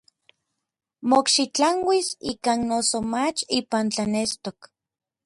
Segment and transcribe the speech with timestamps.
[1.09, 4.59] Mokxitlanuis ikan noso mach ipan tlanestok.